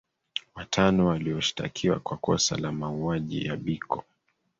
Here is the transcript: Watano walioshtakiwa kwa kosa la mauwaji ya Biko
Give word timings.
Watano 0.55 1.07
walioshtakiwa 1.07 1.99
kwa 1.99 2.17
kosa 2.17 2.57
la 2.57 2.71
mauwaji 2.71 3.45
ya 3.45 3.57
Biko 3.57 4.03